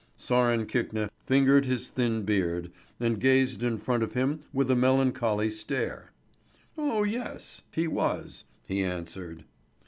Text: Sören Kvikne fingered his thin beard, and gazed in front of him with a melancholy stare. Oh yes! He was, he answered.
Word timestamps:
Sören 0.17 0.65
Kvikne 0.67 1.11
fingered 1.27 1.65
his 1.65 1.89
thin 1.89 2.23
beard, 2.23 2.71
and 2.99 3.19
gazed 3.19 3.61
in 3.61 3.77
front 3.77 4.01
of 4.01 4.13
him 4.15 4.39
with 4.51 4.71
a 4.71 4.75
melancholy 4.75 5.51
stare. 5.51 6.11
Oh 6.75 7.03
yes! 7.03 7.61
He 7.71 7.85
was, 7.87 8.43
he 8.65 8.83
answered. 8.83 9.43